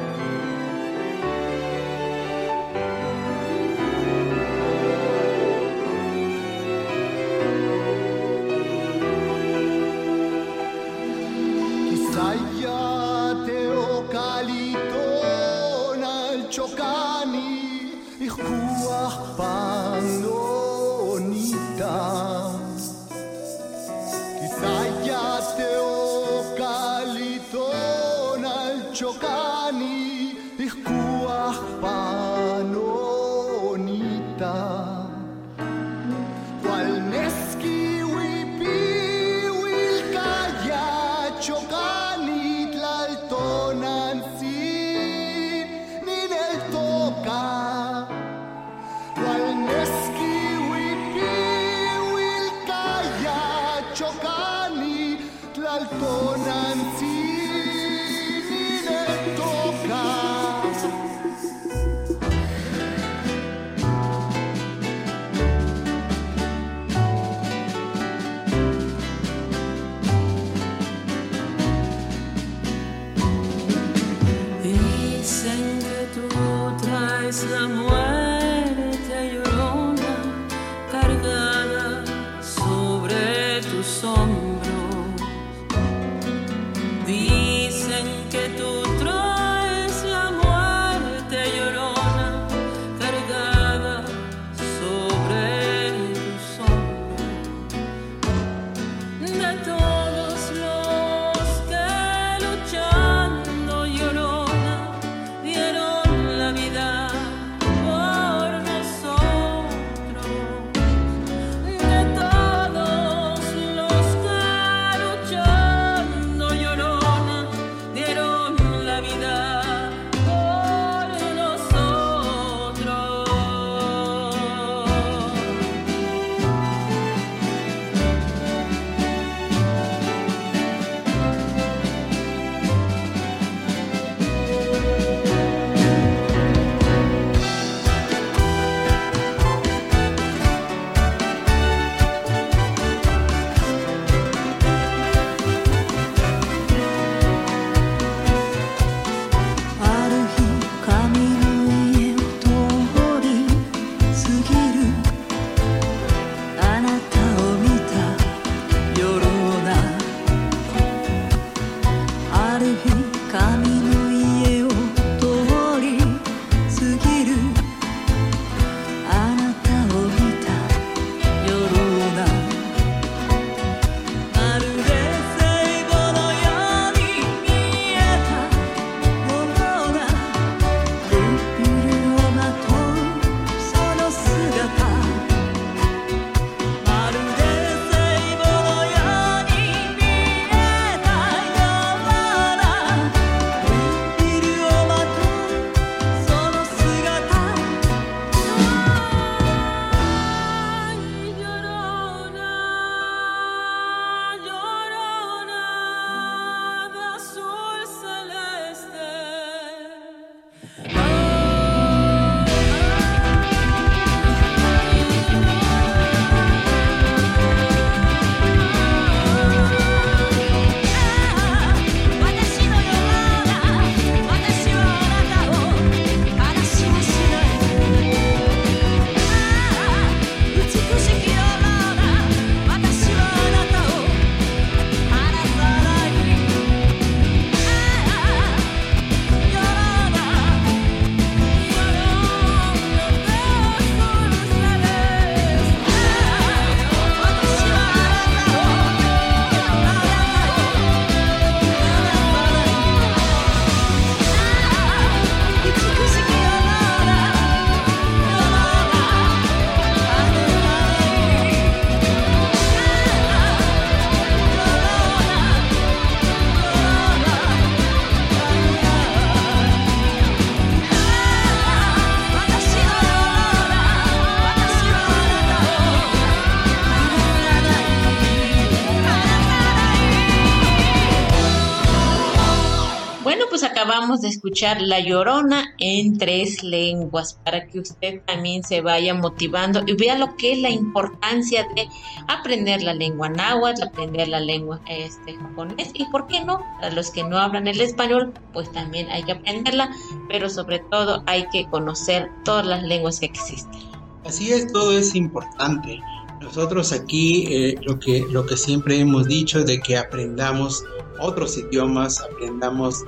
[284.22, 289.94] de escuchar La Llorona en tres lenguas para que usted también se vaya motivando y
[289.94, 291.88] vea lo que es la importancia de
[292.28, 297.12] aprender la lengua náhuatl, aprender la lengua este, japonés y por qué no, a los
[297.12, 299.90] que no hablan el español, pues también hay que aprenderla,
[300.28, 303.82] pero sobre todo hay que conocer todas las lenguas que existen.
[304.26, 306.00] Así es, todo es importante.
[306.42, 310.84] Nosotros aquí eh, lo, que, lo que siempre hemos dicho de que aprendamos
[311.20, 313.04] otros idiomas, aprendamos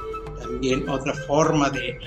[0.46, 1.98] también otra forma de,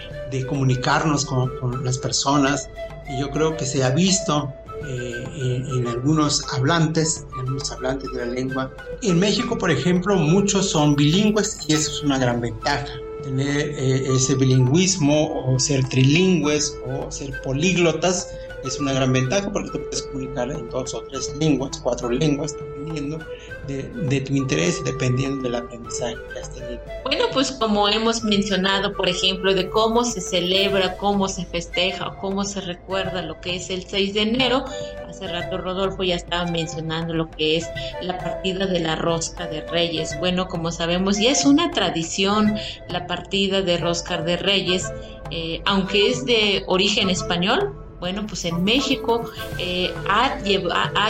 [0.47, 2.69] comunicarnos con, las personas
[3.09, 4.53] y yo creo que se ha visto
[4.87, 8.71] eh, en, en, algunos hablantes, en algunos hablantes de la lengua.
[9.03, 12.87] En México, por ejemplo, muchos son bilingües y eso es una gran ventaja.
[13.23, 18.29] Tener eh, ese bilingüismo o ser trilingües o ser políglotas
[18.65, 22.55] es una gran ventaja porque tú puedes comunicar en dos o tres lenguas, cuatro lenguas,
[22.55, 23.19] dependiendo
[23.67, 26.81] de, tu interés, dependiendo del aprendizaje que has tenido.
[27.05, 32.45] Bueno, pues como hemos mencionado, por ejemplo, de cómo se celebra, cómo se festeja cómo
[32.45, 34.65] se recuerda lo que es el 6 de enero,
[35.09, 37.69] hace rato Rodolfo ya estaba mencionando lo que es
[38.03, 40.19] la partida de la rosca de reyes.
[40.19, 42.57] Bueno, como sabemos, ya es una tradición
[42.89, 44.91] la partida de rosca de reyes,
[45.31, 49.25] eh, aunque es de origen español, bueno, pues en México
[49.59, 50.39] eh, ha,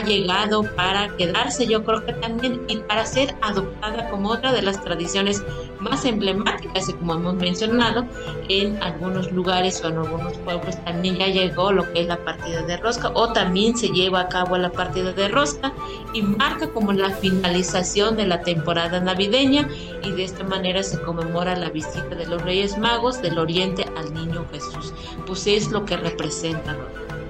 [0.03, 4.82] llegado para quedarse, yo creo que también, y para ser adoptada como otra de las
[4.82, 5.43] tradiciones
[5.80, 8.07] más emblemáticas, y como hemos mencionado,
[8.49, 12.62] en algunos lugares o en algunos pueblos también ya llegó lo que es la partida
[12.62, 15.72] de rosca, o también se lleva a cabo la partida de rosca
[16.14, 19.68] y marca como la finalización de la temporada navideña,
[20.03, 24.14] y de esta manera se conmemora la visita de los Reyes Magos del Oriente al
[24.14, 24.95] Niño Jesús.
[25.26, 26.78] Pues es lo que representa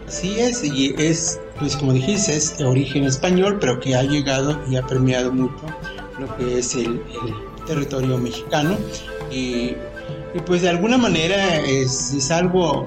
[0.09, 4.59] Así es, y es, pues como dijiste, es de origen español, pero que ha llegado
[4.71, 5.67] y ha permeado mucho
[6.19, 7.03] lo que es el,
[7.67, 8.79] territorio mexicano.
[9.31, 9.75] Y,
[10.47, 12.87] pues de alguna manera es, algo,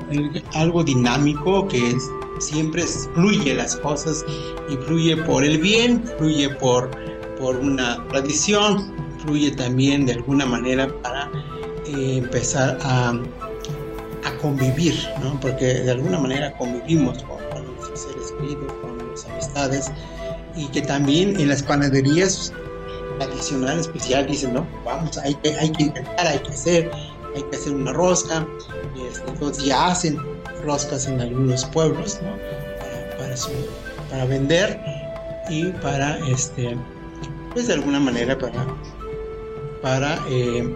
[0.55, 1.95] algo dinámico que
[2.39, 4.25] siempre fluye las cosas
[4.67, 6.89] y fluye por el bien, fluye por,
[7.39, 11.31] por una tradición, fluye también de alguna manera para
[11.85, 13.13] eh, empezar a
[14.41, 15.39] convivir, ¿no?
[15.39, 17.39] porque de alguna manera convivimos con,
[17.75, 19.91] nuestros seres queridos, con nuestras amistades,
[20.55, 22.51] y que también en las panaderías
[23.19, 26.91] tradicionales, especial, dicen, no, vamos, hay que, hay que intentar, hay que hacer,
[27.35, 28.45] hay que hacer una rosca,
[29.07, 30.17] este, entonces ya hacen
[30.63, 32.31] roscas en algunos pueblos, ¿no?
[33.17, 33.35] Para,
[34.09, 34.79] para, vender
[35.49, 36.75] y para, este,
[37.53, 38.65] pues de alguna manera para,
[39.81, 40.75] para eh,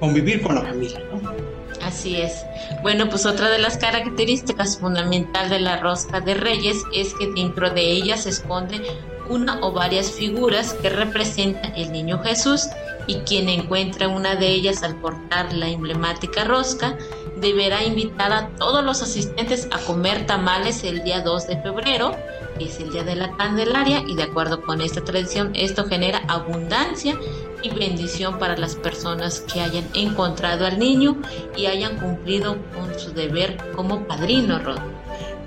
[0.00, 1.53] convivir con la familia, ¿no?
[1.94, 2.44] Así es.
[2.82, 7.70] Bueno, pues otra de las características fundamentales de la rosca de reyes es que dentro
[7.70, 8.82] de ella se esconde
[9.28, 12.68] una o varias figuras que representan el niño Jesús
[13.06, 16.98] y quien encuentra una de ellas al cortar la emblemática rosca
[17.36, 22.16] deberá invitar a todos los asistentes a comer tamales el día 2 de febrero,
[22.58, 26.22] que es el día de la Candelaria, y de acuerdo con esta tradición esto genera
[26.26, 27.16] abundancia
[27.64, 31.16] y bendición para las personas que hayan encontrado al niño
[31.56, 34.78] y hayan cumplido con su deber como padrino, Rod.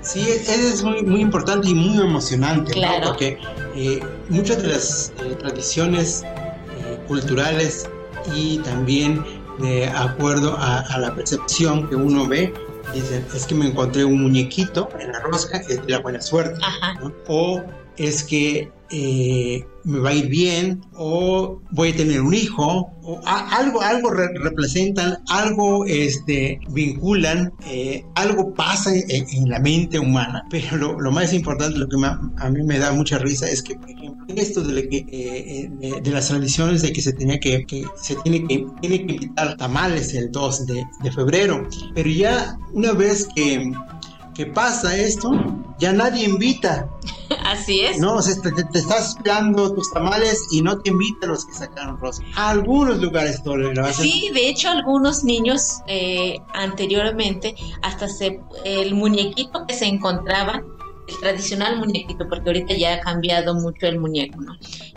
[0.00, 3.08] Sí, es muy, muy importante y muy emocionante, claro.
[3.08, 3.38] porque
[3.74, 7.88] eh, muchas de las eh, tradiciones eh, culturales
[8.34, 9.24] y también
[9.58, 12.52] de acuerdo a, la percepción que uno ve,
[12.94, 16.60] dicen, es que me encontré un muñequito en la rosca, es de la buena suerte.
[17.26, 17.62] O
[17.96, 23.20] es que eh, me va a ir bien o voy a tener un hijo o
[23.24, 30.44] algo algo representan algo este vinculan eh, algo pasa en, la mente humana.
[30.50, 33.90] Pero lo, más importante lo que a mí me da mucha risa es que por
[33.90, 35.70] ejemplo esto de, que, eh,
[36.02, 37.64] de, las tradiciones de que se tenía que,
[37.96, 41.66] se tiene que tiene que invitar tamales el 2 de, de febrero.
[41.94, 43.72] Pero ya una vez que
[44.38, 45.32] que pasa esto,
[45.80, 46.88] ya nadie invita.
[47.44, 47.98] Así es.
[47.98, 51.54] No, o sea, te, estás esperando tus tamales y no te invita a los que
[51.54, 52.24] sacaron rosca.
[52.36, 53.42] algunos lugares
[53.82, 54.04] hacen.
[54.04, 60.62] Sí, de hecho, algunos niños eh, anteriormente, hasta se, el muñequito que se encontraba
[61.08, 64.56] el tradicional muñequito, porque ahorita ya ha cambiado mucho el muñeco, ¿no?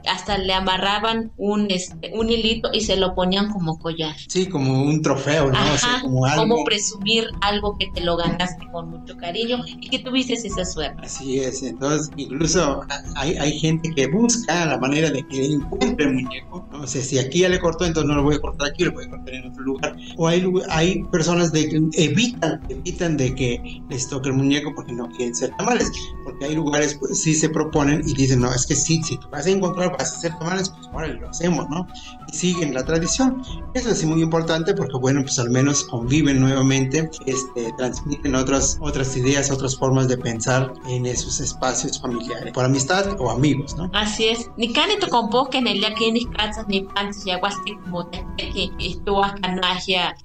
[0.10, 4.16] Hasta le amarraban un, este, un hilito y se lo ponían como collar.
[4.28, 5.58] Sí, como un trofeo, ¿no?
[6.02, 6.64] como, algo...
[6.66, 11.06] presumir algo que te lo ganaste con mucho cariño y que tuviste esa suerte.
[11.06, 12.82] Así es, entonces incluso
[13.16, 16.82] hay, hay gente que busca la manera de que encuentre el muñeco, ¿no?
[16.82, 18.92] O sea, si aquí ya le cortó, entonces no lo voy a cortar aquí, lo
[18.92, 19.96] voy a cortar en otro lugar.
[20.18, 24.94] O hay, hay personas de que evitan, evitan de que les toque el muñeco porque
[24.94, 25.92] no quieren ser tamales
[26.24, 29.46] porque hay lugares pues sí se proponen y dicen, no, es que sí, si vas
[29.46, 31.88] a encontrar, vas a hacer tamales, pues ahora lo hacemos, ¿no?
[32.28, 33.42] Y siguen la tradición.
[33.74, 39.16] Eso es muy importante porque, bueno, pues al menos conviven nuevamente, este, transmiten otras, otras
[39.18, 43.90] ideas, otras formas de pensar en esos espacios familiares, por amistad o amigos, ¿no?
[43.94, 44.50] Así es.
[44.58, 48.08] Ni canito con que en el día que ni casas ni pantas y aguas como
[48.08, 50.16] te que estuvo acá nagia,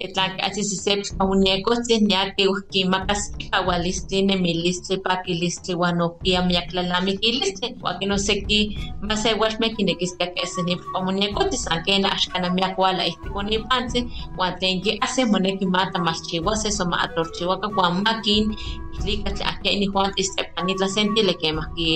[0.43, 8.59] así se sepa muñecos, tenía que usquimas, kawalistine, miliste, paquiliste, iwan okiamiaktlalamikilisneh uakin okseki
[9.07, 15.31] ma se ualmekinekistiaj kesnip omoniekotis san ken axkan miak uala ihtikonipantzin uan tlen ye asen
[15.31, 18.43] moneki ma tamalchiuases omatorchiuaka uan makin
[19.01, 21.87] tlika tlen ahkia inijuan tistepanitlacentili kemah ki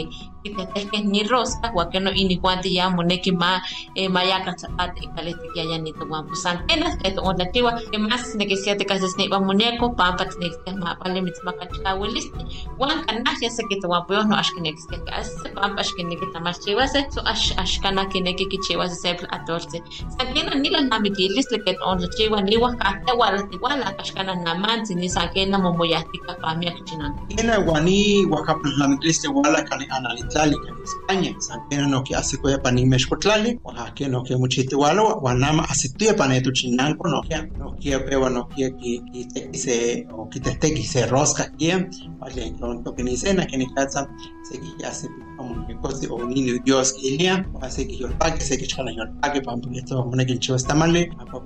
[0.44, 3.62] kitetehkeh ni rosca huakeno inijuan ya moneki ma
[3.96, 10.26] eh, mayaka tzapate ikalihtikiaya nitowan pues antenas que tontlachiua que más nekisia tikasisniwa muñeco pampa
[10.26, 12.44] tinekiskia mapali mitzmakachikawilistli
[12.80, 18.46] wan kanah ya seki towanpuyoh no axkinekiskia kiasise pampa axkineki tlamachchiuase so ax axkanah kineki
[18.46, 19.78] kichiuase se atoltzi
[20.18, 26.34] san kena nila namikilistli que tontlachiua niwah kahtewala tiwala axkanah namantzi ni san kena momoyahtika
[26.42, 26.82] pamiak
[27.28, 31.36] Tiene guaní, huacapos la mitliste wala cani analitlali en España.
[31.40, 36.16] Sanquena no que hace cuya pani mexcotlali, oaxaque no que muchite walo, guanama hace tuya
[36.16, 40.74] panetu chinanco, no que no que pewa no que que que se o que te
[40.74, 41.90] que se rosca quien,
[42.20, 44.10] vale, pronto que ni cena que ni casa
[44.44, 48.42] se que hace como que cosa o niño Dios que ilia, hace que yo pague,
[48.42, 50.96] se que chala yo pague para porque esto mone que chivo está mal,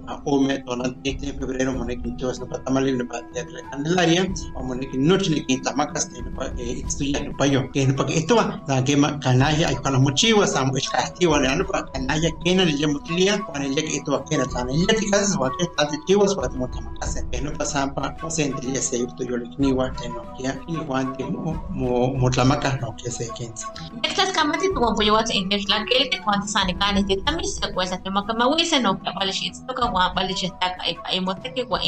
[0.08, 4.28] a o me donante en febrero mone que chivo está mal, no para teatro Candelaria,
[4.56, 8.36] o mone que noche que tamacas que no no payo, que no porque esto
[8.67, 12.73] la que canalla hay para mochivo, sa es castigo, no para canalla que no le
[12.73, 16.05] llamo tlia, para el que esto que era tan el que casas va que de
[16.05, 19.49] chivos va como tamacas, que no pasa para no se entre se esto yo le
[19.57, 23.65] ni wa que no que ni guante mo mo mo tlamacas no que se quince.
[24.03, 27.49] Estas kamati tu con pollo en que la que te cuando sane can este también
[27.49, 31.13] se cuesta que makama wise no que vale shit toca wa vale chesta ka ipa
[31.13, 31.79] y mote que wa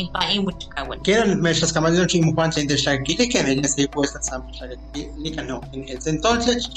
[0.41, 3.88] mucho ka Que eran mechas camallo ching Juan se de shagile que en ella se
[3.88, 4.78] puesta sample
[5.17, 6.69] ni que no en el entonces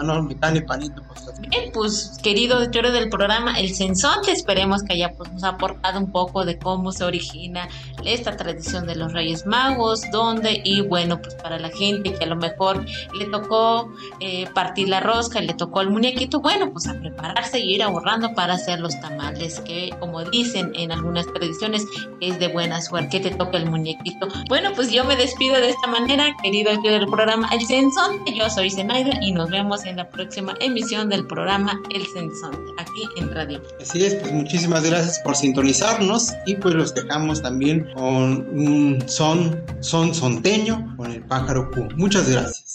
[0.00, 4.94] no me tan panito pues Bien, pues querido auditorio del programa El Sensonte, esperemos que
[4.94, 7.68] haya pues, nos ha aportado un poco de cómo se origina
[8.04, 12.26] esta tradición de los Reyes Magos, dónde y bueno, pues para la gente que a
[12.26, 12.84] lo mejor
[13.16, 17.74] le tocó eh, partir la rosca, le tocó el muñequito, bueno, pues a prepararse y
[17.74, 21.84] ir ahorrando para hacer los tamales, que como dicen en algunas tradiciones
[22.20, 24.28] es de buena suerte que te toque el muñequito.
[24.48, 25.97] Bueno, pues yo me despido de esta manera,
[26.42, 30.54] querido auditorio del programa El Sensonte, yo soy Zenaida y nos vemos en la próxima
[30.60, 33.60] emisión del programa El Sensonte, aquí en Radio.
[33.80, 39.60] Así es, pues muchísimas gracias por sintonizarnos y pues los dejamos también con un son,
[39.80, 41.88] son sonteño con el pájaro Q.
[41.96, 42.67] Muchas gracias.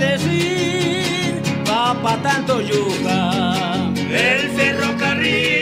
[0.00, 3.20] Decir, va pa' tanto yuca.
[4.10, 5.59] El ferrocarril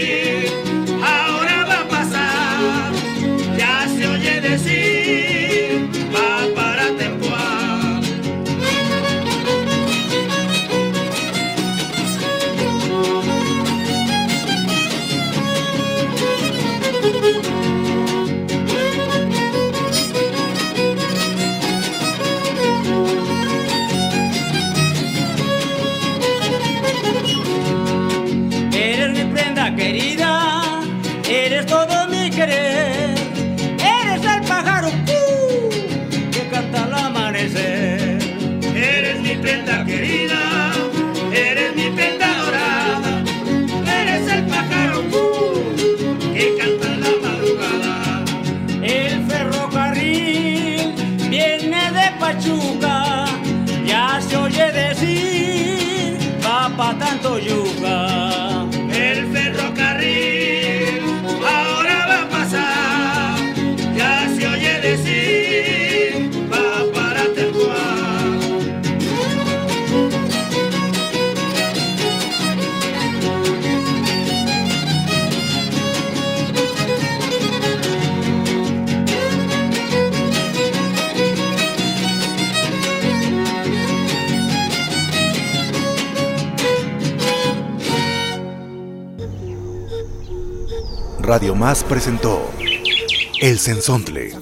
[93.69, 94.33] Sensontle,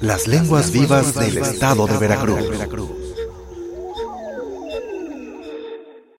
[0.00, 2.40] las lenguas vivas del estado de Veracruz.